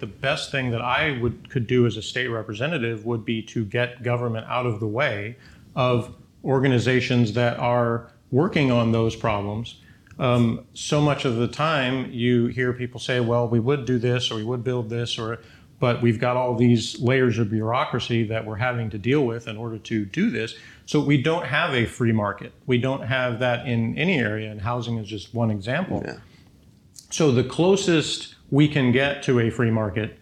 [0.00, 3.64] The best thing that I would could do as a state representative would be to
[3.64, 5.36] get government out of the way
[5.74, 9.80] of organizations that are working on those problems.
[10.20, 14.30] Um, so much of the time, you hear people say, "Well, we would do this,
[14.30, 15.40] or we would build this, or,"
[15.80, 19.56] but we've got all these layers of bureaucracy that we're having to deal with in
[19.56, 20.54] order to do this.
[20.86, 22.52] So we don't have a free market.
[22.66, 26.04] We don't have that in any area, and housing is just one example.
[26.06, 26.18] Yeah.
[27.10, 30.18] So the closest we can get to a free market,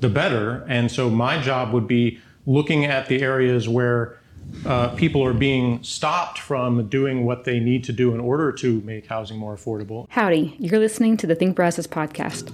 [0.00, 0.64] the better.
[0.68, 4.18] And so my job would be looking at the areas where
[4.66, 8.80] uh, people are being stopped from doing what they need to do in order to
[8.82, 10.06] make housing more affordable.
[10.10, 12.50] Howdy, you're listening to the Think Brazos podcast.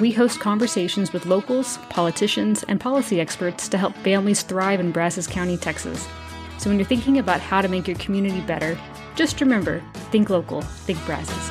[0.00, 5.28] We host conversations with locals, politicians, and policy experts to help families thrive in Brazos
[5.28, 6.08] County, Texas.
[6.62, 8.78] So when you're thinking about how to make your community better,
[9.16, 11.50] just remember think local, think Brazos.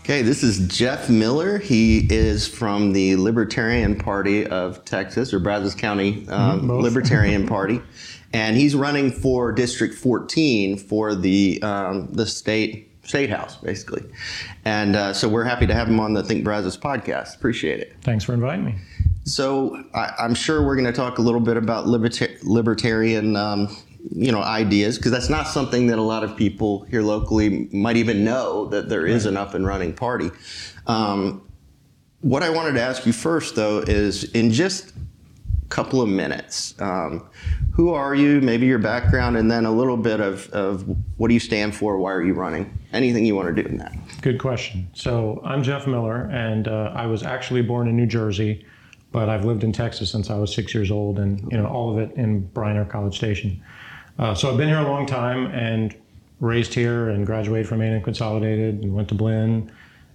[0.00, 1.58] Okay, this is Jeff Miller.
[1.58, 6.66] He is from the Libertarian Party of Texas, or Brazos County um.
[6.68, 7.80] Libertarian Party,
[8.32, 14.02] and he's running for District 14 for the um, the state state house, basically.
[14.64, 17.34] And uh, so we're happy to have him on the Think Brazos podcast.
[17.34, 17.96] Appreciate it.
[18.02, 18.76] Thanks for inviting me.
[19.24, 23.76] So I, I'm sure we're going to talk a little bit about liberta- libertarian, um,
[24.12, 27.96] you know, ideas because that's not something that a lot of people here locally might
[27.96, 30.30] even know that there is an up and running party.
[30.86, 31.42] Um,
[32.20, 34.92] what I wanted to ask you first, though, is in just
[35.70, 37.26] couple of minutes, um,
[37.72, 38.40] who are you?
[38.40, 40.84] Maybe your background, and then a little bit of, of
[41.16, 41.96] what do you stand for?
[41.96, 42.76] Why are you running?
[42.92, 43.94] Anything you want to do in that?
[44.20, 44.88] Good question.
[44.92, 48.66] So I'm Jeff Miller, and uh, I was actually born in New Jersey,
[49.12, 51.90] but I've lived in Texas since I was six years old, and you know all
[51.90, 53.62] of it in Bryan College Station.
[54.18, 55.94] Uh, so I've been here a long time and
[56.40, 59.70] raised here, and graduated from A&M Consolidated, and went to Blinn,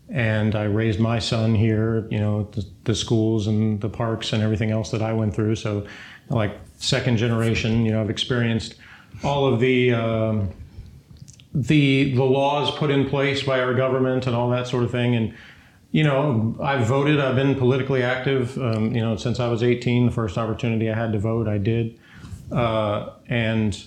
[0.09, 2.07] and I raised my son here.
[2.11, 5.55] You know the, the schools and the parks and everything else that I went through.
[5.55, 5.85] So
[6.29, 8.75] like second generation, you know I've experienced
[9.23, 9.93] all of the.
[9.93, 10.49] Um,
[11.55, 15.15] the the laws put in place by our government and all that sort of thing.
[15.15, 15.33] And
[15.91, 17.21] you know, I've voted.
[17.21, 18.57] I've been politically active.
[18.57, 21.57] Um, you know, since I was 18, the first opportunity I had to vote, I
[21.57, 21.97] did.
[22.51, 23.81] Uh, and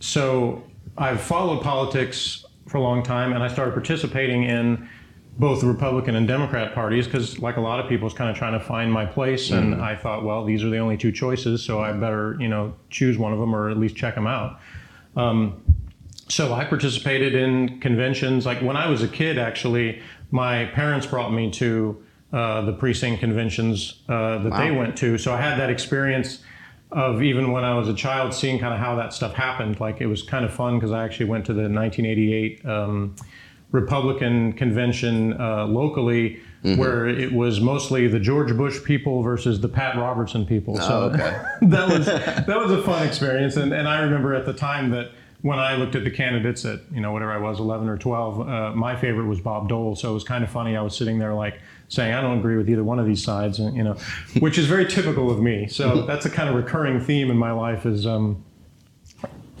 [0.00, 0.64] so
[0.98, 4.88] I've followed politics for a long time, and I started participating in
[5.38, 8.36] both the Republican and Democrat parties because, like a lot of people, was kind of
[8.36, 9.50] trying to find my place.
[9.50, 12.74] And I thought, well, these are the only two choices, so I better, you know,
[12.90, 14.60] choose one of them or at least check them out.
[15.16, 15.62] Um,
[16.28, 18.46] so I participated in conventions.
[18.46, 23.20] Like when I was a kid, actually, my parents brought me to uh, the precinct
[23.20, 25.18] conventions uh, that they went to.
[25.18, 26.42] So I had that experience
[26.90, 29.78] of even when I was a child, seeing kind of how that stuff happened.
[29.78, 33.16] Like it was kind of fun because I actually went to the 1988 um,
[33.72, 36.40] Republican convention uh, locally.
[36.62, 40.76] Where it was mostly the George Bush people versus the Pat Robertson people.
[40.76, 41.40] so okay.
[41.62, 45.12] that was that was a fun experience, and, and I remember at the time that
[45.42, 48.40] when I looked at the candidates at you know whatever I was, eleven or twelve,
[48.40, 49.94] uh, my favorite was Bob Dole.
[49.94, 50.76] So it was kind of funny.
[50.76, 53.58] I was sitting there like saying I don't agree with either one of these sides,
[53.60, 53.96] and, you know,
[54.40, 55.68] which is very typical of me.
[55.68, 58.06] So that's a kind of recurring theme in my life is.
[58.06, 58.44] Um,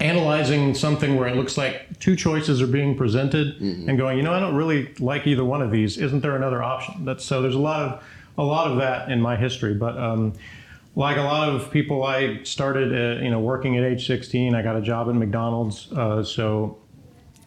[0.00, 4.32] analyzing something where it looks like two choices are being presented and going, you know,
[4.32, 5.98] I don't really like either one of these.
[5.98, 7.04] Isn't there another option?
[7.04, 7.42] That's so.
[7.42, 8.04] There's a lot of
[8.38, 10.32] a lot of that in my history, but um,
[10.94, 14.54] like a lot of people, I started, uh, you know, working at age 16.
[14.54, 16.78] I got a job at McDonald's, uh, so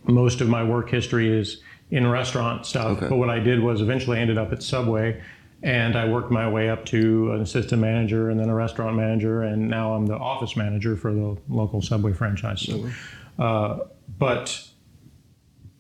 [0.06, 2.98] most of my work history is in restaurant stuff.
[2.98, 3.10] Okay.
[3.10, 5.22] But what I did was eventually ended up at Subway,
[5.64, 9.44] and I worked my way up to an assistant manager and then a restaurant manager,
[9.44, 12.62] and now I'm the office manager for the local Subway franchise.
[12.62, 12.90] So,
[13.38, 13.80] uh,
[14.18, 14.68] but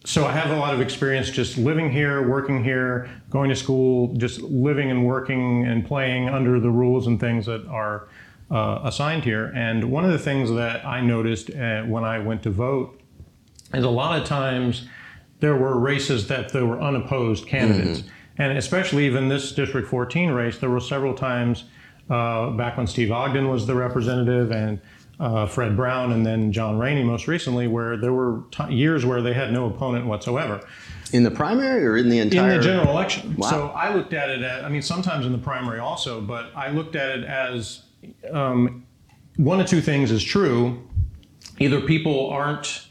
[0.05, 4.13] so I have a lot of experience just living here, working here, going to school,
[4.15, 8.07] just living and working and playing under the rules and things that are
[8.49, 9.51] uh, assigned here.
[9.55, 12.99] And one of the things that I noticed uh, when I went to vote
[13.73, 14.87] is a lot of times
[15.39, 18.03] there were races that there were unopposed candidates.
[18.37, 21.65] And especially even this District 14 race, there were several times
[22.09, 24.79] uh, back when Steve Ogden was the representative and
[25.19, 29.21] uh, Fred Brown and then John Raney most recently, where there were t- years where
[29.21, 30.61] they had no opponent whatsoever
[31.13, 32.53] In the primary or in the entire?
[32.53, 33.35] in the general election.
[33.37, 33.49] Wow.
[33.49, 36.69] So I looked at it as, I mean, sometimes in the primary also, but I
[36.71, 37.83] looked at it as
[38.31, 38.83] um,
[39.37, 40.81] one of two things is true.
[41.59, 42.87] Either people aren't,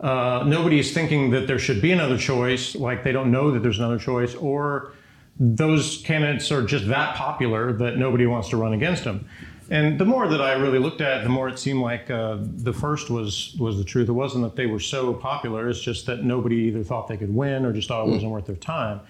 [0.00, 3.62] uh, nobody is thinking that there should be another choice, like they don't know that
[3.62, 4.92] there's another choice, or
[5.38, 9.28] those candidates are just that popular that nobody wants to run against them.
[9.68, 12.38] And the more that I really looked at it, the more it seemed like uh,
[12.40, 14.08] the first was was the truth.
[14.08, 17.34] It wasn't that they were so popular; it's just that nobody either thought they could
[17.34, 19.00] win or just thought it wasn't worth their time.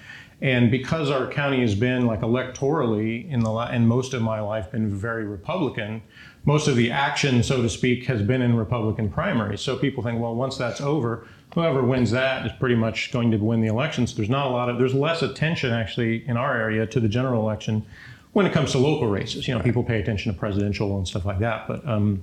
[0.41, 4.71] And because our county has been like electorally in the in most of my life
[4.71, 6.03] been very Republican,
[6.47, 9.61] most of the action, so to speak, has been in Republican primaries.
[9.61, 13.37] So people think, well, once that's over, whoever wins that is pretty much going to
[13.37, 14.15] win the elections.
[14.15, 17.43] There's not a lot of there's less attention actually in our area to the general
[17.43, 17.85] election
[18.33, 19.49] when it comes to local races.
[19.49, 22.23] You know, people pay attention to presidential and stuff like that, but um,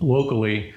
[0.00, 0.74] locally,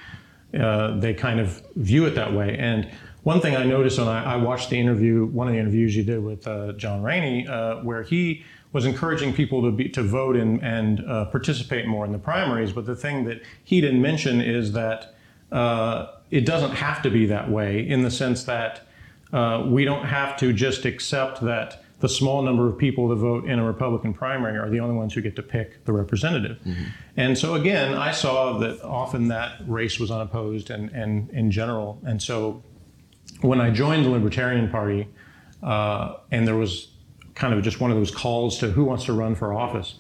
[0.58, 2.58] uh, they kind of view it that way.
[2.58, 2.90] And
[3.24, 6.04] one thing I noticed when I, I watched the interview, one of the interviews you
[6.04, 10.36] did with uh, John Raney, uh, where he was encouraging people to be to vote
[10.36, 12.74] and, and uh, participate more in the primaries.
[12.74, 15.16] But the thing that he didn't mention is that
[15.52, 18.88] uh, it doesn't have to be that way in the sense that
[19.32, 23.46] uh, we don't have to just accept that the small number of people that vote
[23.46, 26.60] in a Republican primary are the only ones who get to pick the representative.
[26.66, 26.84] Mm-hmm.
[27.16, 32.02] And so again, I saw that often that race was unopposed and, and in general.
[32.06, 32.62] And so
[33.42, 35.08] when I joined the Libertarian Party,
[35.62, 36.93] uh, and there was
[37.36, 39.96] kind of just one of those calls to who wants to run for office.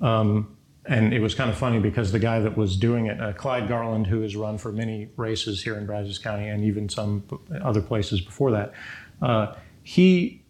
[0.00, 3.32] Um, and it was kind of funny because the guy that was doing it, uh,
[3.32, 7.22] Clyde Garland, who has run for many races here in Brazos County and even some
[7.62, 8.72] other places before that,
[9.20, 9.54] uh,
[9.84, 10.42] he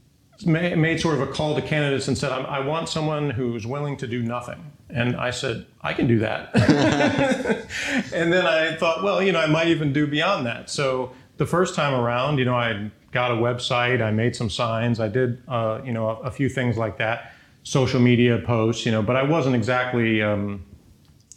[0.46, 4.06] made sort of a call to candidates and said, I want someone who's willing to
[4.06, 4.72] do nothing.
[4.88, 6.50] And I said, I can do that.
[8.12, 10.69] and then I thought, well, you know, I might even do beyond that.
[10.69, 14.99] So the first time around, you know, I got a website, I made some signs,
[14.99, 17.32] I did, uh, you know, a, a, few things like that,
[17.62, 20.64] social media posts, you know, but I wasn't exactly um,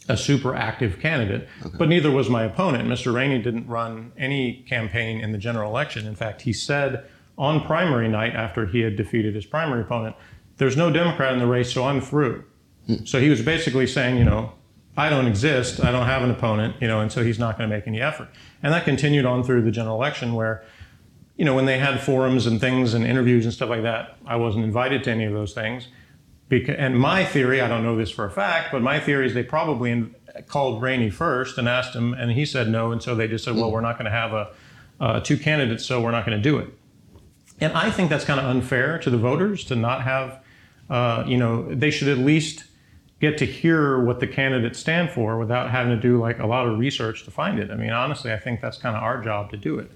[0.08, 1.48] a super active candidate.
[1.64, 1.76] Okay.
[1.78, 2.88] But neither was my opponent.
[2.88, 3.12] Mr.
[3.12, 6.06] Raney didn't run any campaign in the general election.
[6.06, 7.04] In fact, he said
[7.38, 10.16] on primary night after he had defeated his primary opponent,
[10.56, 12.44] there's no Democrat in the race, so I'm through.
[12.86, 13.04] Hmm.
[13.04, 14.52] So he was basically saying, you know,
[14.96, 17.68] I don't exist, I don't have an opponent, you know, and so he's not going
[17.68, 18.28] to make any effort.
[18.62, 20.64] And that continued on through the general election where,
[21.36, 24.36] you know, when they had forums and things and interviews and stuff like that, I
[24.36, 25.88] wasn't invited to any of those things.
[26.48, 29.34] Because, and my theory, I don't know this for a fact, but my theory is
[29.34, 30.14] they probably in,
[30.46, 33.56] called Raney first and asked him, and he said no, and so they just said,
[33.56, 34.50] well, we're not going to have a
[34.98, 36.68] uh, two candidates, so we're not going to do it.
[37.60, 40.40] And I think that's kind of unfair to the voters to not have,
[40.88, 42.64] uh, you know, they should at least
[43.20, 46.66] get to hear what the candidates stand for without having to do like a lot
[46.66, 47.70] of research to find it.
[47.70, 49.90] I mean, honestly, I think that's kind of our job to do it.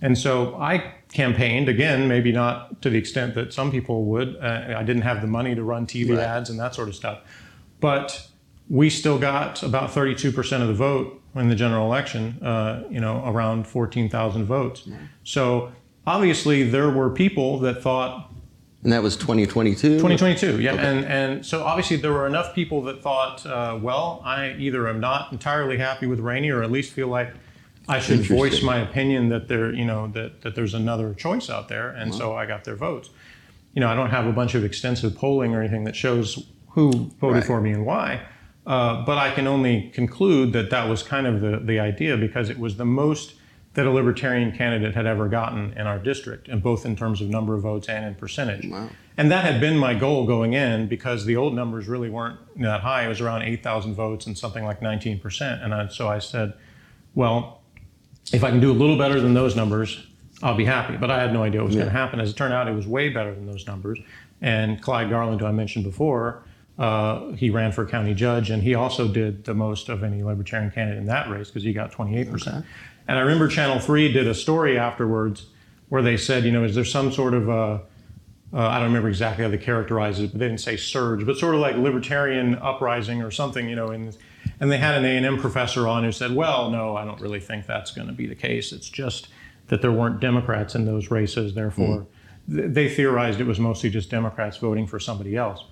[0.00, 4.36] And so I campaigned again, maybe not to the extent that some people would.
[4.36, 6.20] Uh, I didn't have the money to run TV right.
[6.20, 7.20] ads and that sort of stuff,
[7.80, 8.28] but
[8.68, 12.38] we still got about 32% of the vote in the general election.
[12.42, 14.86] Uh, you know, around 14,000 votes.
[15.24, 15.72] So
[16.08, 18.32] obviously there were people that thought
[18.82, 20.82] and that was 2022 2022 yeah okay.
[20.82, 25.00] and and so obviously there were enough people that thought uh, well i either am
[25.00, 27.34] not entirely happy with raney or at least feel like
[27.88, 31.68] i should voice my opinion that there you know that, that there's another choice out
[31.68, 32.18] there and wow.
[32.18, 33.10] so i got their votes
[33.74, 36.90] you know i don't have a bunch of extensive polling or anything that shows who
[37.20, 37.44] voted right.
[37.44, 38.20] for me and why
[38.66, 42.50] uh, but i can only conclude that that was kind of the, the idea because
[42.50, 43.34] it was the most
[43.78, 47.28] that a libertarian candidate had ever gotten in our district, and both in terms of
[47.28, 48.66] number of votes and in percentage.
[48.66, 48.88] Wow.
[49.16, 52.80] And that had been my goal going in because the old numbers really weren't that
[52.80, 53.04] high.
[53.04, 55.64] It was around 8,000 votes and something like 19%.
[55.64, 56.54] And I, so I said,
[57.14, 57.57] well,
[58.32, 60.06] if I can do a little better than those numbers,
[60.42, 60.96] I'll be happy.
[60.96, 61.82] But I had no idea what was yeah.
[61.82, 62.20] going to happen.
[62.20, 63.98] As it turned out, it was way better than those numbers.
[64.40, 66.42] And Clyde Garland, who I mentioned before,
[66.78, 70.70] uh, he ran for county judge, and he also did the most of any libertarian
[70.70, 72.46] candidate in that race because he got 28%.
[72.46, 72.66] Okay.
[73.08, 75.46] And I remember Channel 3 did a story afterwards
[75.88, 77.78] where they said, you know, is there some sort of, uh,
[78.52, 81.36] uh, I don't remember exactly how they characterized it, but they didn't say surge, but
[81.36, 83.88] sort of like libertarian uprising or something, you know.
[83.88, 84.16] And,
[84.60, 87.66] and they had an A&M professor on who said, well, no, I don't really think
[87.66, 88.72] that's going to be the case.
[88.72, 89.28] It's just
[89.68, 91.54] that there weren't Democrats in those races.
[91.54, 92.06] Therefore,
[92.50, 92.56] mm.
[92.56, 95.64] th- they theorized it was mostly just Democrats voting for somebody else.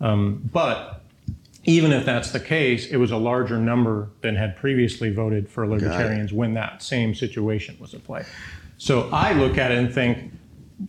[0.00, 1.02] Um, but
[1.64, 5.66] even if that's the case, it was a larger number than had previously voted for
[5.66, 8.24] libertarians when that same situation was at play.
[8.76, 10.32] So I look at it and think,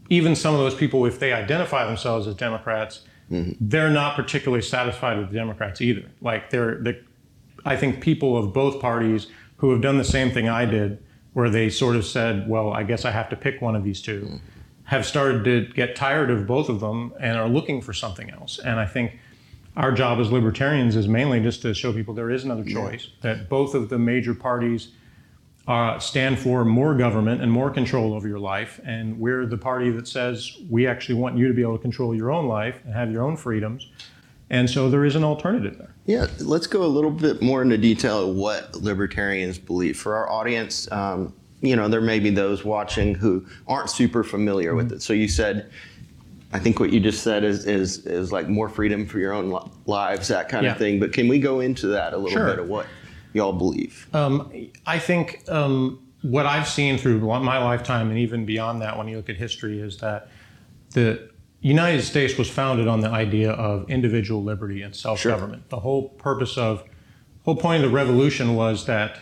[0.09, 3.51] even some of those people, if they identify themselves as Democrats, mm-hmm.
[3.61, 6.09] they're not particularly satisfied with the Democrats either.
[6.21, 6.99] Like they're, they,
[7.65, 11.03] I think people of both parties who have done the same thing I did,
[11.33, 14.01] where they sort of said, "Well, I guess I have to pick one of these
[14.01, 14.37] 2 mm-hmm.
[14.85, 18.59] have started to get tired of both of them and are looking for something else.
[18.59, 19.19] And I think
[19.75, 23.33] our job as libertarians is mainly just to show people there is another choice, yeah.
[23.33, 24.91] that both of the major parties
[25.67, 28.79] uh, stand for more government and more control over your life.
[28.85, 32.15] And we're the party that says we actually want you to be able to control
[32.15, 33.89] your own life and have your own freedoms.
[34.49, 35.93] And so there is an alternative there.
[36.05, 39.97] Yeah, let's go a little bit more into detail of what libertarians believe.
[39.97, 44.75] For our audience, um, you know, there may be those watching who aren't super familiar
[44.75, 45.01] with it.
[45.01, 45.71] So you said,
[46.53, 49.49] I think what you just said is is is like more freedom for your own
[49.49, 50.73] li- lives, that kind Yeah.
[50.73, 50.99] of thing.
[50.99, 52.45] But can we go into that a little Sure.
[52.45, 52.85] bit of what
[53.33, 54.07] y'all believe?
[54.13, 54.51] Um,
[54.85, 59.17] I think um, what I've seen through my lifetime and even beyond that, when you
[59.17, 60.29] look at history, is that
[60.93, 61.29] the
[61.65, 65.67] United States was founded on the idea of individual liberty and self-government.
[65.69, 66.83] The whole purpose of,
[67.43, 69.17] whole point of the revolution was that,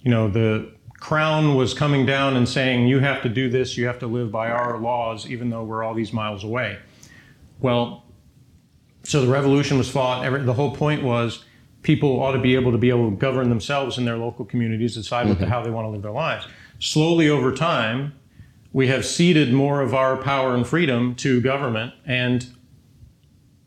[0.00, 0.70] you know, the
[1.00, 4.30] crown was coming down and saying, you have to do this, you have to live
[4.30, 6.78] by our laws, even though we're all these miles away.
[7.58, 8.04] Well,
[9.02, 10.24] so the revolution was fought.
[10.24, 11.44] Every, the whole point was
[11.82, 14.94] people ought to be able to be able to govern themselves in their local communities,
[14.94, 15.52] decide what the, mm-hmm.
[15.54, 16.46] how they want to live their lives.
[16.78, 18.14] Slowly over time,
[18.72, 22.46] we have ceded more of our power and freedom to government and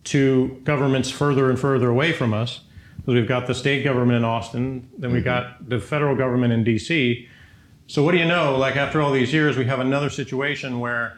[0.06, 2.62] to governments further and further away from us.
[2.98, 5.70] Because we've got the state government in Austin, then we've got mm-hmm.
[5.70, 7.28] the federal government in D.C.
[7.88, 8.58] So what do you know?
[8.58, 11.18] Like after all these years, we have another situation where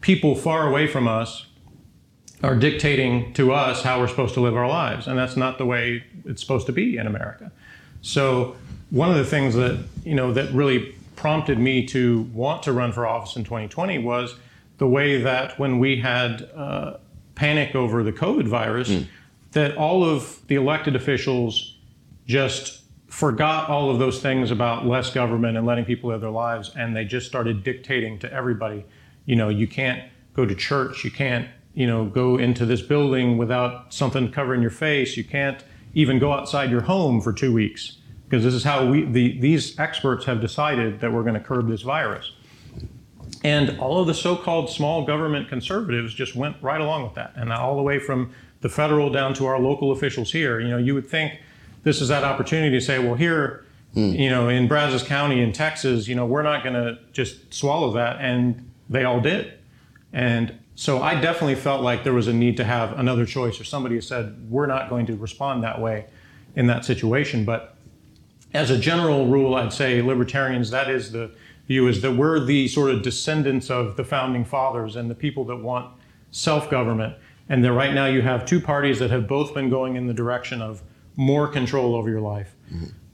[0.00, 1.46] people far away from us
[2.42, 5.66] are dictating to us how we're supposed to live our lives, and that's not the
[5.66, 7.50] way it's supposed to be in America.
[8.02, 8.56] So
[8.90, 12.92] one of the things that you know that really prompted me to want to run
[12.92, 14.36] for office in 2020 was
[14.78, 16.94] the way that when we had uh,
[17.34, 19.04] panic over the COVID virus,
[19.52, 21.76] that all of the elected officials
[22.26, 26.72] just forgot all of those things about less government and letting people live their lives,
[26.76, 28.84] and they just started dictating to everybody.
[29.26, 30.02] You know, you can't
[30.34, 34.72] go to church, you can't, you know, go into this building without something covering your
[34.72, 35.62] face, you can't
[35.94, 39.78] even go outside your home for two weeks because this is how we the, these
[39.78, 42.32] experts have decided that we're going to curb this virus.
[43.42, 47.52] And all of the so-called small government conservatives just went right along with that, and
[47.52, 50.60] all the way from the federal down to our local officials here.
[50.60, 51.38] You know, you would think
[51.82, 54.12] this is that opportunity to say, well, here, hmm.
[54.12, 57.92] you know, in Brazos County in Texas, you know, we're not going to just swallow
[57.92, 59.52] that, and they all did.
[60.12, 63.64] And so I definitely felt like there was a need to have another choice, or
[63.64, 66.06] somebody who said we're not going to respond that way
[66.56, 67.44] in that situation.
[67.44, 67.73] But
[68.54, 71.32] as a general rule, I'd say libertarians, that is the
[71.66, 75.44] view, is that we're the sort of descendants of the founding fathers and the people
[75.46, 75.92] that want
[76.30, 77.16] self government.
[77.48, 80.14] And that right now you have two parties that have both been going in the
[80.14, 80.82] direction of
[81.16, 82.56] more control over your life.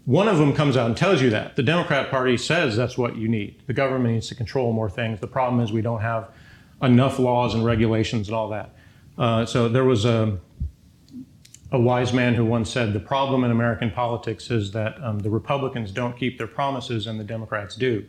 [0.04, 1.56] One of them comes out and tells you that.
[1.56, 3.62] The Democrat Party says that's what you need.
[3.66, 5.20] The government needs to control more things.
[5.20, 6.30] The problem is we don't have
[6.80, 8.74] enough laws and regulations and all that.
[9.18, 10.38] Uh, so there was a,
[11.72, 15.30] a wise man who once said the problem in American politics is that um, the
[15.30, 18.04] Republicans don't keep their promises and the Democrats do.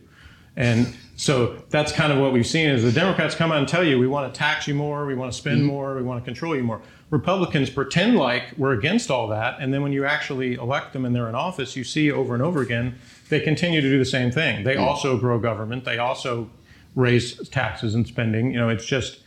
[0.56, 3.82] And so that's kind of what we've seen is the Democrats come out and tell
[3.82, 6.24] you we want to tax you more, we want to spend more, we want to
[6.24, 6.82] control you more.
[7.10, 11.14] Republicans pretend like we're against all that, and then when you actually elect them and
[11.14, 14.30] they're in office, you see over and over again they continue to do the same
[14.30, 14.64] thing.
[14.64, 16.50] They also grow government, they also
[16.94, 18.52] raise taxes and spending.
[18.52, 19.20] You know, it's just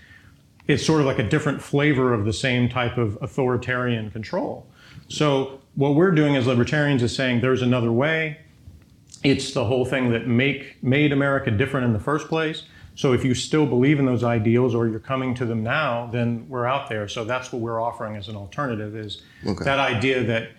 [0.67, 4.65] it's sort of like a different flavor of the same type of authoritarian control.
[5.07, 8.39] So what we're doing as libertarians is saying there's another way.
[9.23, 12.63] It's the whole thing that make made America different in the first place.
[12.95, 16.47] So if you still believe in those ideals or you're coming to them now, then
[16.47, 17.07] we're out there.
[17.07, 19.65] So that's what we're offering as an alternative is Okay.
[19.65, 20.51] that idea that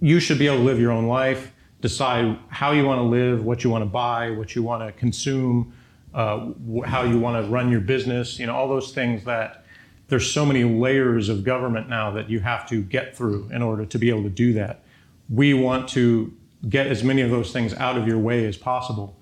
[0.00, 3.44] you should be able to live your own life, decide how you want to live,
[3.44, 5.72] what you want to buy, what you want to consume,
[6.14, 6.50] uh,
[6.84, 9.64] how you want to run your business, you know, all those things that
[10.08, 13.84] there's so many layers of government now that you have to get through in order
[13.84, 14.82] to be able to do that.
[15.28, 16.32] We want to
[16.68, 19.16] get as many of those things out of your way as possible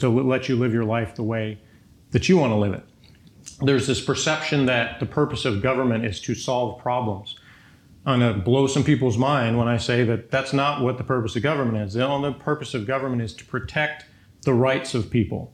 [0.00, 1.58] to let you live your life the way
[2.10, 2.84] that you want to live it.
[3.60, 7.38] There's this perception that the purpose of government is to solve problems.
[8.06, 11.04] I'm going to blow some people's mind when I say that that's not what the
[11.04, 11.92] purpose of government is.
[11.92, 14.06] The only purpose of government is to protect
[14.42, 15.52] the rights of people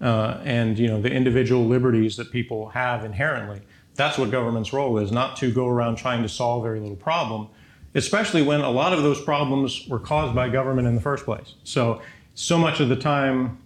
[0.00, 3.60] uh, and you know the individual liberties that people have inherently.
[3.94, 7.48] That's what government's role is, not to go around trying to solve every little problem,
[7.94, 11.54] especially when a lot of those problems were caused by government in the first place.
[11.64, 12.00] So,
[12.36, 13.58] so much of the time,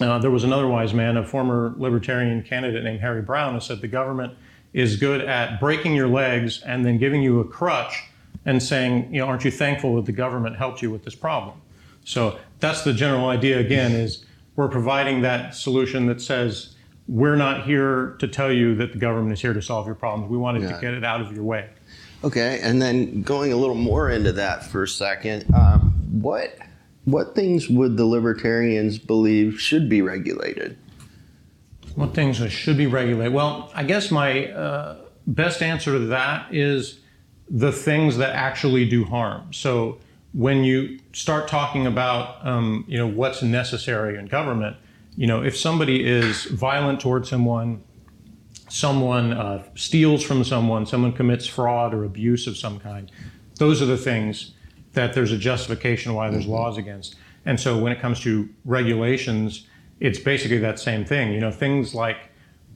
[0.00, 3.80] uh, there was another wise man, a former libertarian candidate named Harry Browne, who said
[3.80, 4.34] the government
[4.72, 8.02] is good at breaking your legs and then giving you a crutch
[8.44, 11.60] and saying, you know, aren't you thankful that the government helped you with this problem?
[12.04, 13.60] So that's the general idea.
[13.60, 14.24] Again, is
[14.56, 16.74] we're providing that solution that says
[17.08, 20.30] we're not here to tell you that the government is here to solve your problems.
[20.30, 20.72] We wanted Yeah.
[20.72, 21.68] to get it out of your way.
[22.24, 26.56] Okay, and then going a little more into that for a second, um, what
[27.04, 30.76] what things would the libertarians believe should be regulated?
[31.96, 33.32] What things should be regulated?
[33.34, 37.00] Well, I guess my uh, best answer to that is
[37.50, 39.52] the things that actually do harm.
[39.52, 39.98] So
[40.32, 44.76] when you start talking about um, you know what's necessary in government,
[45.16, 47.82] you know if somebody is violent towards someone,
[48.68, 53.12] someone uh, steals from someone, someone commits fraud or abuse of some kind,
[53.56, 54.54] those are the things
[54.94, 57.16] that there's a justification why there's laws against.
[57.44, 59.66] And so when it comes to regulations,
[60.00, 61.32] it's basically that same thing.
[61.32, 62.31] You know, things like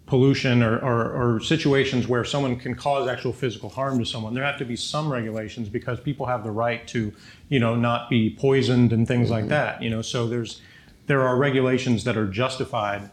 [0.07, 4.45] pollution or, or, or, situations where someone can cause actual physical harm to someone, there
[4.45, 7.13] have to be some regulations because people have the right to,
[7.49, 9.51] you know, not be poisoned and things like mm-hmm.
[9.51, 9.83] that.
[9.83, 10.61] You know, so there's
[11.07, 13.11] there are regulations that are justified,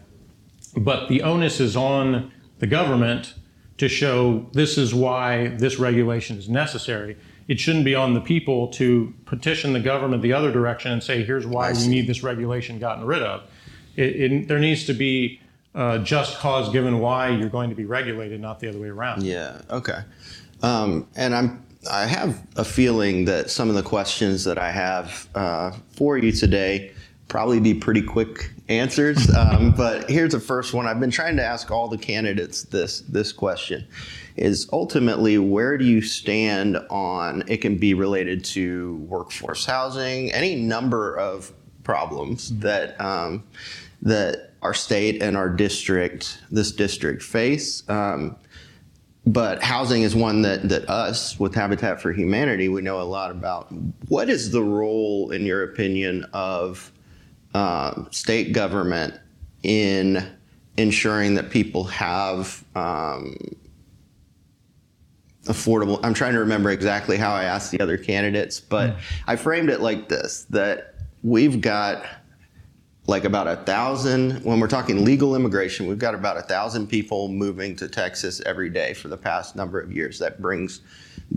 [0.76, 3.34] but the onus is on the government
[3.78, 7.16] to show this is why this regulation is necessary.
[7.48, 11.24] It shouldn't be on the people to petition the government the other direction and say,
[11.24, 13.42] here's why we need this regulation gotten rid of.
[13.96, 15.40] It, it, there needs to be
[15.74, 19.22] uh, just cause given why you're going to be regulated, not the other way around.
[19.22, 19.60] Yeah.
[19.70, 20.00] Okay.
[20.62, 25.28] Um, and I'm I have a feeling that some of the questions that I have
[25.34, 26.92] uh, for you today
[27.28, 29.30] probably be pretty quick answers.
[29.36, 30.86] Um, but here's the first one.
[30.86, 33.86] I've been trying to ask all the candidates this this question:
[34.36, 37.42] is ultimately where do you stand on?
[37.48, 41.52] It can be related to workforce housing, any number of
[41.82, 43.44] problems that um,
[44.02, 47.88] that our state and our district, this district face.
[47.88, 48.34] Um,
[49.26, 53.30] but housing is one that, that us with Habitat for Humanity we know a lot
[53.30, 53.68] about.
[54.08, 56.90] What is the role, in your opinion, of
[57.54, 59.14] uh, state government
[59.62, 60.26] in
[60.76, 63.36] ensuring that people have um,
[65.44, 66.00] affordable?
[66.02, 69.00] I'm trying to remember exactly how I asked the other candidates, but mm.
[69.26, 72.04] I framed it like this: that we've got
[73.06, 77.28] like about a thousand when we're talking legal immigration we've got about a thousand people
[77.28, 80.18] moving to texas every day for the past number of years.
[80.18, 80.80] That brings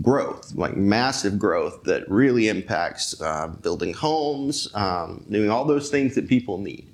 [0.02, 6.14] growth like massive growth that really impacts uh, building homes um, doing all those things
[6.14, 6.88] that people need.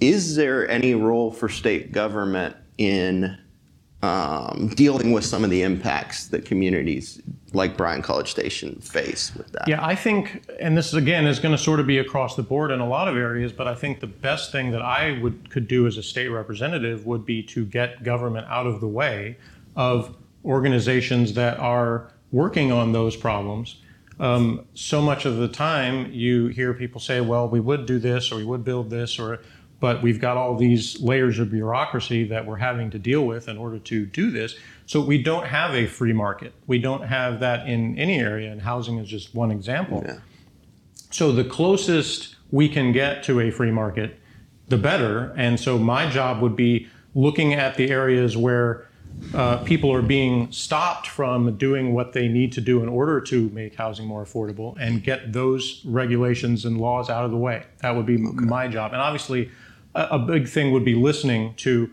[0.00, 3.38] Is there any role for state government in
[4.02, 7.20] um, dealing with some of the impacts that communities
[7.52, 9.66] like Bryan College Station face with that.
[9.66, 12.70] Yeah, I think, and this again is going to sort of be across the board
[12.70, 15.66] in a lot of areas, but I think the best thing that I would could
[15.66, 19.36] do as a state representative would be to get government out of the way
[19.74, 23.76] of organizations that are working on those problems.
[24.20, 28.30] Um, so much of the time, you hear people say, "Well, we would do this,
[28.30, 29.40] or we would build this, or
[29.80, 33.56] but we've got all these layers of bureaucracy that we're having to deal with in
[33.56, 34.56] order to do this.
[34.86, 36.52] So we don't have a free market.
[36.66, 40.02] We don't have that in any area, and housing is just one example.
[40.04, 40.18] Yeah.
[41.10, 44.18] So the closest we can get to a free market,
[44.68, 45.32] the better.
[45.36, 48.88] And so my job would be looking at the areas where
[49.34, 53.48] uh, people are being stopped from doing what they need to do in order to
[53.50, 57.64] make housing more affordable and get those regulations and laws out of the way.
[57.80, 58.44] That would be okay.
[58.44, 58.92] my job.
[58.92, 59.50] And obviously,
[60.10, 61.90] a big thing would be listening to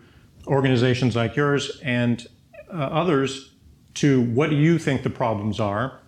[0.48, 2.28] organizations like yours and
[2.72, 3.52] uh, others
[3.96, 6.00] to what do you think the problems are?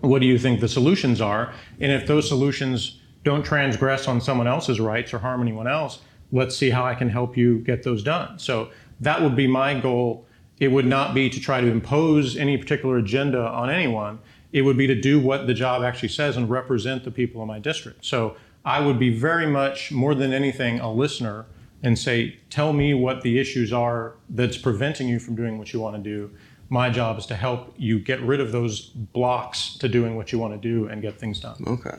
[0.00, 1.52] What do you think the solutions are?
[1.80, 6.00] And if those solutions don't transgress on someone else's rights or harm anyone else,
[6.32, 8.38] let's see how I can help you get those done.
[8.38, 8.70] So
[9.00, 10.26] that would be my goal.
[10.58, 14.20] It would not be to try to impose any particular agenda on anyone.
[14.52, 17.48] It would be to do what the job actually says and represent the people in
[17.48, 18.04] my district.
[18.04, 21.46] So I would be very much, more than anything, a listener
[21.82, 25.78] and say, tell me what the issues are that's preventing you from doing what you
[25.78, 26.30] want to do.
[26.68, 30.40] My job is to help you get rid of those blocks to doing what you
[30.40, 31.62] want to do and get things done.
[31.64, 31.96] Okay.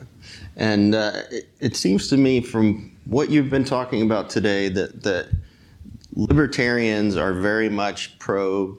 [0.56, 5.02] And uh, it, it seems to me from what you've been talking about today that,
[5.04, 5.28] that
[6.12, 8.76] libertarians are very much pro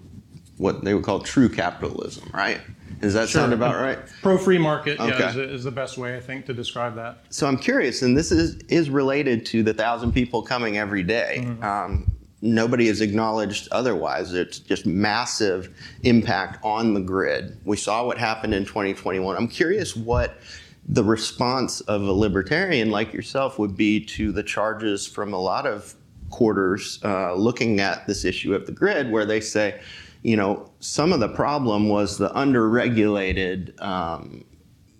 [0.58, 2.62] what they would call true capitalism, right?
[3.00, 3.42] Does that sure.
[3.42, 4.00] sound about right?
[4.22, 5.18] Pro free market, okay.
[5.18, 7.24] yeah, is, is, the best way I think to describe that.
[7.30, 11.42] So I'm curious, and this is is related to the thousand people coming every day.
[11.42, 11.64] Mm-hmm.
[11.64, 14.34] Um, nobody has acknowledged otherwise.
[14.34, 17.58] It's just massive impact on the grid.
[17.64, 19.36] We saw what happened in 2021.
[19.36, 20.40] I'm curious what
[20.88, 25.68] the response of a libertarian like yourself would be to the charges from a lot
[25.68, 25.94] of
[26.32, 29.80] quarters uh, looking at this issue of the grid, where they say
[30.24, 34.44] you know, some of the problem was the underregulated, um,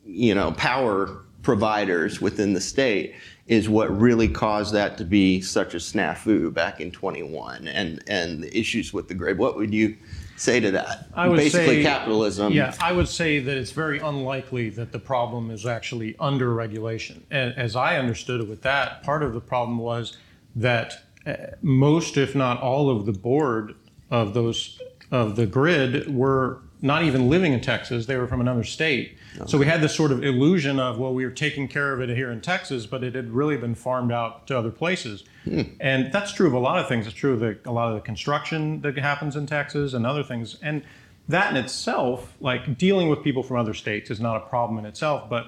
[0.06, 3.16] you know, power providers within the state
[3.48, 8.44] is what really caused that to be such a snafu back in 21 and, and
[8.44, 9.38] the issues with the grid.
[9.38, 9.98] What would you
[10.38, 11.08] say to that?
[11.16, 12.54] I would Basically, say, capitalism.
[12.54, 17.26] Yeah, I would say that it's very unlikely that the problem is actually under regulation.
[17.32, 20.16] And as I understood it with that, part of the problem was
[20.56, 20.94] that
[21.26, 23.76] uh, most, if not all, of the board
[24.12, 24.80] of those
[25.12, 29.18] of the grid were not even living in Texas; they were from another state.
[29.46, 32.10] So we had this sort of illusion of well, we were taking care of it
[32.10, 35.24] here in Texas, but it had really been farmed out to other places.
[35.44, 35.62] Hmm.
[35.80, 37.08] And that's true of a lot of things.
[37.08, 40.24] It's true of the, a lot of the construction that happens in Texas and other
[40.24, 40.58] things.
[40.62, 40.84] And
[41.28, 44.86] that in itself, like dealing with people from other states, is not a problem in
[44.86, 45.30] itself.
[45.30, 45.48] But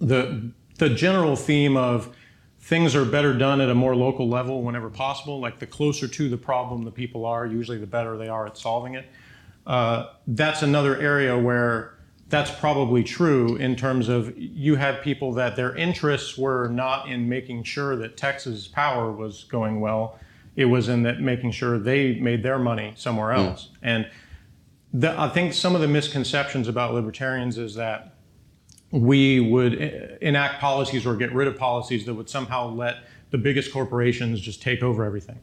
[0.00, 2.14] the the general theme of
[2.68, 5.40] things are better done at a more local level whenever possible.
[5.40, 8.58] Like the closer to the problem the people are, usually the better they are at
[8.58, 9.06] solving it.
[9.66, 11.94] Uh, that's another area where
[12.28, 17.26] that's probably true in terms of you had people that their interests were not in
[17.26, 20.18] making sure that Texas power was going well.
[20.54, 23.70] It was in that making sure they made their money somewhere else.
[23.80, 24.10] And
[24.92, 28.17] the, I think some of the misconceptions about libertarians is that
[28.90, 29.74] we would
[30.20, 32.96] enact policies or get rid of policies that would somehow let
[33.30, 35.38] the biggest corporations just take over everything.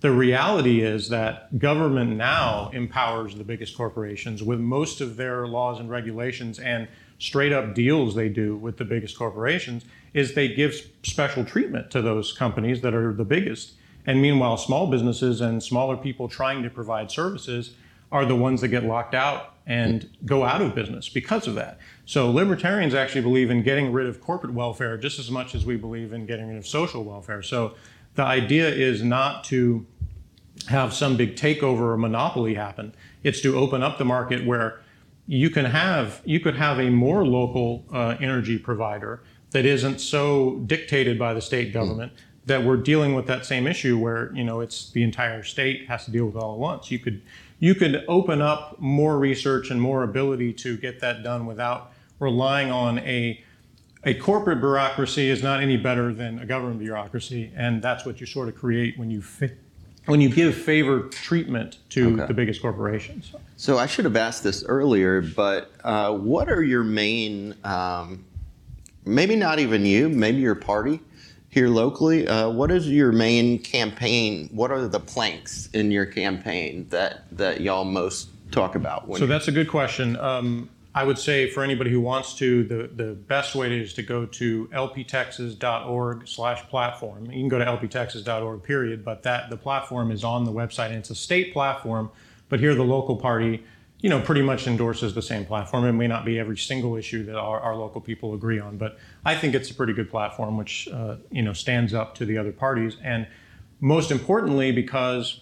[0.00, 5.80] The reality is that government now empowers the biggest corporations with most of their laws
[5.80, 10.90] and regulations and straight up deals they do with the biggest corporations is they give
[11.02, 13.72] special treatment to those companies that are the biggest.
[14.06, 17.74] And meanwhile, small businesses and smaller people trying to provide services
[18.12, 21.78] are the ones that get locked out and go out of business because of that.
[22.06, 25.76] So libertarians actually believe in getting rid of corporate welfare just as much as we
[25.76, 27.42] believe in getting rid of social welfare.
[27.42, 27.74] So
[28.14, 29.86] the idea is not to
[30.68, 32.94] have some big takeover or monopoly happen.
[33.22, 34.80] It's to open up the market where
[35.26, 40.56] you can have you could have a more local uh, energy provider that isn't so
[40.66, 42.18] dictated by the state government mm.
[42.46, 46.04] that we're dealing with that same issue where you know it's the entire state has
[46.04, 46.90] to deal with all at once.
[46.90, 47.22] You could
[47.58, 52.70] you could open up more research and more ability to get that done without relying
[52.70, 53.42] on a
[54.06, 58.26] a corporate bureaucracy is not any better than a government bureaucracy, and that's what you
[58.26, 59.56] sort of create when you fit,
[60.06, 62.26] when you give favor treatment to okay.
[62.26, 63.32] the biggest corporations.
[63.56, 68.24] So I should have asked this earlier, but uh, what are your main, um,
[69.06, 71.00] maybe not even you, maybe your party
[71.48, 74.50] here locally, uh, what is your main campaign?
[74.52, 79.06] What are the planks in your campaign that, that y'all most talk about?
[79.16, 80.16] so that's a good question.
[80.16, 84.02] Um, I would say for anybody who wants to, the, the best way is to
[84.02, 87.26] go to lptexas.org slash platform.
[87.26, 90.98] You can go to lptexas.org period, but that the platform is on the website and
[90.98, 92.10] it's a state platform,
[92.48, 93.64] but here the local party,
[94.02, 95.84] you know, pretty much endorses the same platform.
[95.84, 98.96] It may not be every single issue that our, our local people agree on, but
[99.24, 102.38] I think it's a pretty good platform, which, uh, you know, stands up to the
[102.38, 102.98] other parties.
[103.02, 103.26] And
[103.80, 105.40] most importantly, because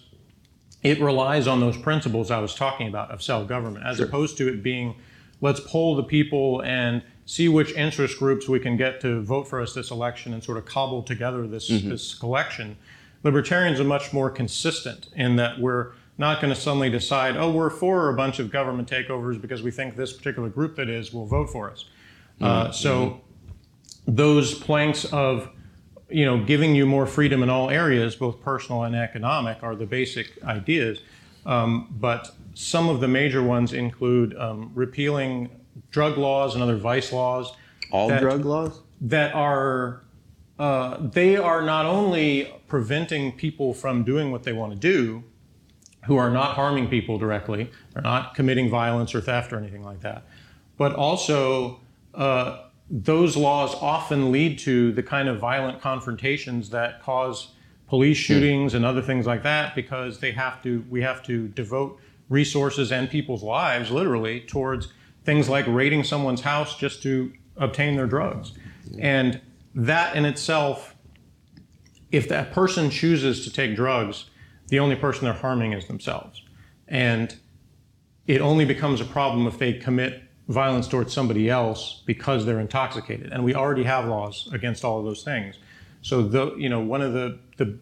[0.81, 4.07] it relies on those principles I was talking about of self-government, as sure.
[4.07, 4.95] opposed to it being–
[5.43, 9.61] let's poll the people and see which interest groups we can get to vote for
[9.61, 11.89] us this election and sort of cobble together this, mm-hmm.
[11.89, 12.77] this collection.
[13.23, 17.69] Libertarians are much more consistent in that we're not going to suddenly decide, oh, we're
[17.69, 21.25] for a bunch of government takeovers because we think this particular group that is will
[21.25, 21.85] vote for us.
[22.39, 22.69] Uh, mm-hmm.
[22.69, 23.21] Uh, so
[24.07, 25.49] those planks of
[26.09, 29.85] you know giving you more freedom in all areas, both personal and economic, are the
[29.85, 31.01] basic ideas.
[31.45, 35.49] Um, but some of the major ones include um, repealing
[35.91, 37.55] drug laws and other vice laws.
[37.91, 38.81] All that, drug laws?
[39.01, 40.03] That are,
[40.59, 45.23] uh, they are not only preventing people from doing what they want to do,
[46.05, 50.01] who are not harming people directly, they're not committing violence or theft or anything like
[50.01, 50.25] that,
[50.77, 51.79] but also
[52.13, 57.49] uh, those laws often lead to the kind of violent confrontations that cause
[57.87, 58.33] police hmm.
[58.33, 62.91] shootings and other things like that because they have to we have to devote resources
[62.91, 64.89] and people's lives, literally, towards
[65.23, 68.53] things like raiding someone's house just to obtain their drugs.
[68.99, 69.39] And
[69.75, 70.95] that in itself,
[72.11, 74.25] if that person chooses to take drugs,
[74.67, 76.43] the only person they're harming is themselves.
[76.87, 77.35] And
[78.27, 83.31] it only becomes a problem if they commit violence towards somebody else because they're intoxicated.
[83.31, 85.57] And we already have laws against all of those things.
[86.01, 87.77] So the you know one of the the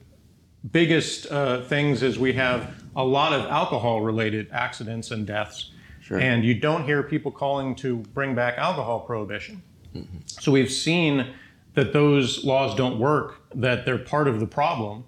[0.69, 5.71] biggest uh, things is we have a lot of alcohol related accidents and deaths.
[6.01, 6.19] Sure.
[6.19, 9.61] And you don't hear people calling to bring back alcohol prohibition.
[9.95, 10.17] Mm-hmm.
[10.25, 11.33] So we've seen
[11.73, 15.05] that those laws don't work, that they're part of the problem,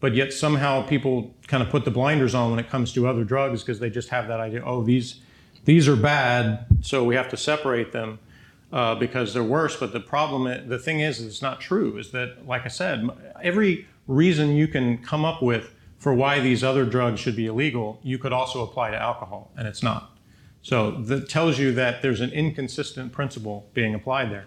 [0.00, 3.24] but yet somehow people kind of put the blinders on when it comes to other
[3.24, 5.20] drugs because they just have that idea oh, these,
[5.64, 8.18] these are bad, so we have to separate them.
[8.70, 11.96] Uh, because they're worse, but the problem, the thing is, it's not true.
[11.96, 13.08] Is that, like I said,
[13.42, 18.00] every reason you can come up with for why these other drugs should be illegal,
[18.02, 20.16] you could also apply to alcohol, and it's not.
[20.62, 24.46] So that tells you that there's an inconsistent principle being applied there.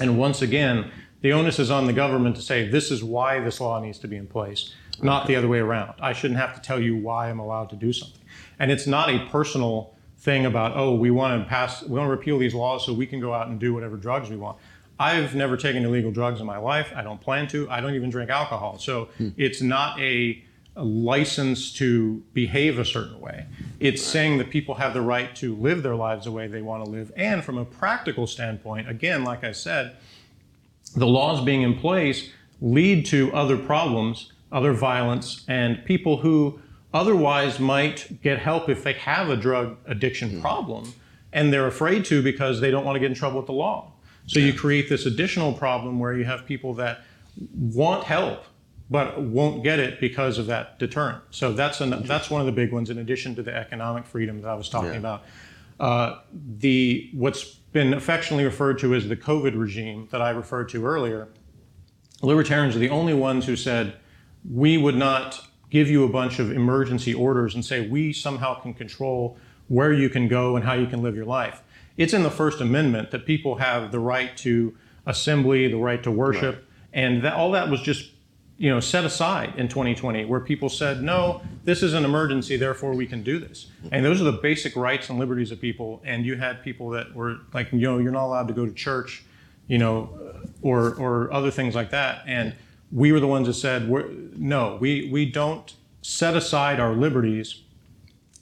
[0.00, 0.90] And once again,
[1.22, 4.08] the onus is on the government to say this is why this law needs to
[4.08, 5.94] be in place, not the other way around.
[6.00, 8.22] I shouldn't have to tell you why I'm allowed to do something.
[8.58, 12.10] And it's not a personal thing about oh we want to pass we want to
[12.10, 14.58] repeal these laws so we can go out and do whatever drugs we want.
[15.00, 16.92] I've never taken illegal drugs in my life.
[16.94, 17.68] I don't plan to.
[17.70, 18.78] I don't even drink alcohol.
[18.78, 19.30] So hmm.
[19.38, 20.44] it's not a,
[20.76, 23.46] a license to behave a certain way.
[23.80, 26.84] It's saying that people have the right to live their lives the way they want
[26.84, 27.10] to live.
[27.16, 29.96] And from a practical standpoint, again, like I said,
[30.94, 32.28] the laws being in place
[32.60, 36.60] lead to other problems, other violence, and people who
[36.92, 40.40] otherwise might get help if they have a drug addiction hmm.
[40.42, 40.92] problem
[41.32, 43.92] and they're afraid to because they don't want to get in trouble with the law.
[44.30, 47.00] So you create this additional problem where you have people that
[47.52, 48.44] want help
[48.88, 51.20] but won't get it because of that deterrent.
[51.30, 54.40] So that's an, that's one of the big ones in addition to the economic freedom
[54.42, 54.98] that I was talking Yeah.
[54.98, 55.24] about.
[55.80, 56.18] Uh,
[56.58, 61.26] the what's been affectionately referred to as the COVID regime that I referred to earlier.
[62.22, 63.94] Libertarians are the only ones who said
[64.48, 68.74] we would not give you a bunch of emergency orders and say we somehow can
[68.74, 69.38] control
[69.68, 71.62] where you can go and how you can live your life.
[72.00, 76.10] It's in the First Amendment that people have the right to assembly, the right to
[76.10, 78.12] worship, and that, all that was just
[78.56, 82.94] you know set aside in 2020 where people said no this is an emergency therefore
[82.94, 83.66] we can do this.
[83.92, 86.00] And those are the basic rights and liberties of people.
[86.02, 88.72] And you had people that were like you know you're not allowed to go to
[88.72, 89.22] church
[89.66, 90.08] you know
[90.62, 92.22] or or other things like that.
[92.26, 92.54] And
[92.90, 97.60] we were the ones that said we're, no we we don't set aside our liberties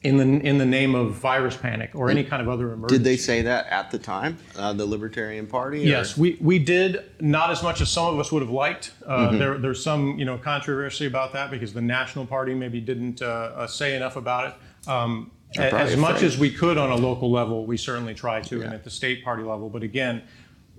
[0.02, 3.04] in the in the name of virus panic or any kind of other emergency Did
[3.04, 5.78] they say that at the time, uh, the Libertarian Party?
[5.82, 8.92] or- Yes, we, we did not as much as some of us would have liked.
[9.04, 13.22] Uh, there, there's some you know controversy about that because the National Party maybe didn't
[13.22, 14.48] uh, uh, say enough about
[14.84, 14.88] it.
[14.88, 18.14] Um, They're a- probably as much as we could on a local level, we certainly
[18.14, 19.68] tried to, and at the state party level.
[19.68, 20.22] But again,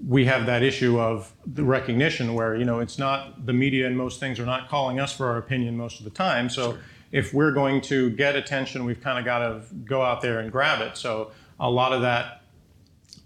[0.08, 3.98] we have that issue of the recognition where you know it's not the media and
[3.98, 6.48] most things are not calling us for our opinion most of the time.
[6.50, 6.78] So
[7.12, 10.52] if we're going to get attention, we've kind of got to go out there and
[10.52, 10.98] grab it.
[10.98, 12.44] So a lot of that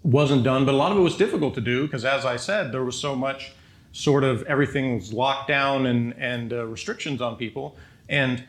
[0.02, 2.72] wasn't done, but a lot of it was difficult to do because, as I said,
[2.72, 3.52] there was so much
[3.92, 7.76] sort of everything was locked down and and uh, restrictions on people.
[8.08, 8.44] And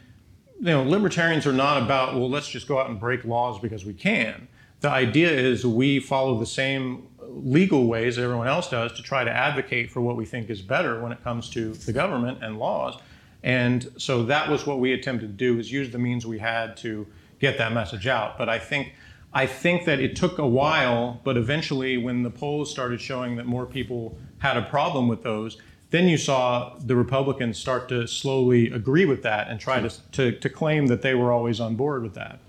[0.59, 3.85] you know, libertarians are not about well, let's just go out and break laws because
[3.85, 4.47] we can.
[4.81, 9.31] The idea is we follow the same legal ways everyone else does to try to
[9.31, 12.97] advocate for what we think is better when it comes to the government and laws.
[13.45, 16.75] And so that was what we attempted to do is use the means we had
[16.77, 17.05] to
[17.39, 18.39] get that message out.
[18.39, 18.93] But I think
[19.33, 23.45] I think that it took a while, but eventually when the polls started showing that
[23.45, 25.57] more people had a problem with those,
[25.91, 30.31] then you saw the Republicans start to slowly agree with that and try to, to,
[30.39, 32.39] to claim that they were always on board with that.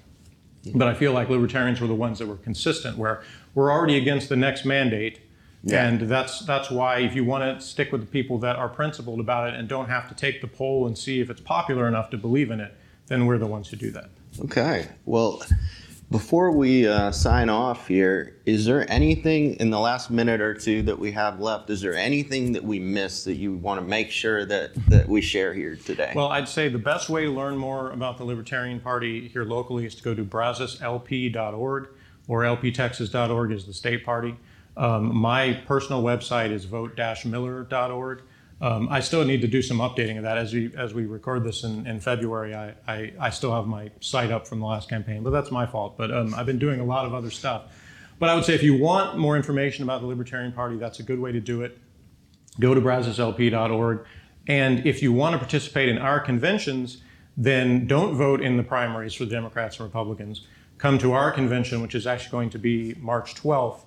[0.75, 3.23] But I feel like libertarians were the ones that were consistent, where
[3.55, 5.21] we're already against the next mandate.
[5.67, 5.89] Yeah.
[5.89, 9.19] And that's that's why if you want to stick with the people that are principled
[9.19, 12.09] about it and don't have to take the poll and see if it's popular enough
[12.11, 12.73] to believe in it,
[13.09, 14.09] then we're the ones who do that.
[14.45, 14.87] Okay.
[15.07, 15.43] Well,
[16.09, 20.83] before we uh, sign off here, is there anything in the last minute or two
[20.83, 21.69] that we have left?
[21.69, 25.21] Is there anything that we missed that you want to make sure that that we
[25.21, 26.13] share here today?
[26.15, 29.85] Well, I'd say the best way to learn more about the Libertarian Party here locally
[29.85, 31.89] is to go to brazoslp.org
[32.29, 34.37] or lptexas.org is the state party.
[34.77, 38.23] Um, my personal website is vote-miller.org.
[38.61, 41.45] Um, I still need to do some updating of that as we as we record
[41.45, 42.55] this in, in February.
[42.55, 45.67] I, I, I still have my site up from the last campaign, but that's my
[45.67, 45.99] fault.
[45.99, 47.65] But um, I've been doing a lot of other stuff.
[48.19, 51.03] But I would say if you want more information about the Libertarian Party, that's a
[51.03, 51.79] good way to do it
[52.61, 54.05] go to brazoslp.org.
[54.49, 56.99] And if you want to participate in our conventions,
[57.37, 60.47] then don't vote in the primaries for the Democrats and Republicans.
[60.79, 63.81] Come to our convention, which is actually going to be March 12th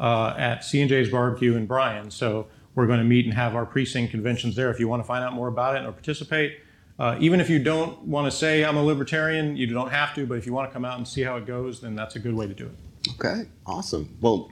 [0.00, 2.10] uh, at C&J's Barbecue in Bryan.
[2.10, 4.70] So we're going to meet and have our precinct conventions there.
[4.70, 6.60] If you want to find out more about it or participate,
[6.98, 10.26] uh, even if you don't want to say I'm a libertarian, you don't have to.
[10.26, 12.18] But if you want to come out and see how it goes, then that's a
[12.18, 12.74] good way to do it.
[13.14, 14.16] Okay, awesome.
[14.20, 14.50] Well,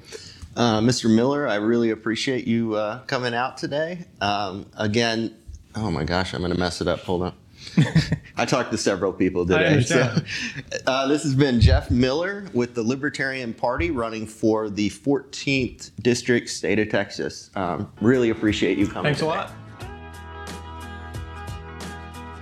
[0.56, 1.14] uh, Mr.
[1.14, 4.04] Miller, I really appreciate you uh, coming out today.
[4.20, 5.34] Um, again,
[5.74, 7.00] oh my gosh, I'm going to mess it up.
[7.00, 7.34] Hold on.
[8.36, 9.80] I talked to several people today.
[9.82, 10.16] So,
[10.86, 16.48] uh, this has been Jeff Miller with the Libertarian Party running for the 14th District,
[16.48, 17.50] State of Texas.
[17.54, 19.04] Um, really appreciate you coming.
[19.04, 19.52] Thanks a lot.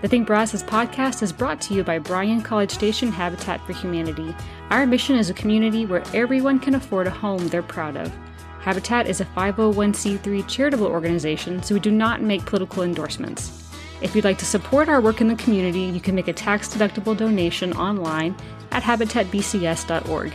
[0.03, 4.35] The Think Brazos podcast is brought to you by Bryan College Station Habitat for Humanity.
[4.71, 8.13] Our mission is a community where everyone can afford a home they're proud of.
[8.59, 13.62] Habitat is a 501c3 charitable organization, so we do not make political endorsements.
[14.03, 16.69] If you'd like to support our work in the community, you can make a tax
[16.69, 18.35] deductible donation online
[18.73, 20.33] at habitatbcs.org.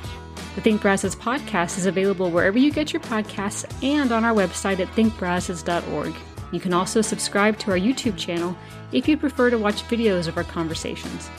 [0.55, 4.79] The Think Brazos podcast is available wherever you get your podcasts and on our website
[4.79, 6.15] at thinkbrazos.org.
[6.51, 8.57] You can also subscribe to our YouTube channel
[8.91, 11.29] if you prefer to watch videos of our conversations.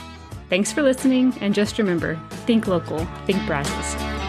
[0.51, 4.28] Thanks for listening, and just remember think local, think Brazos.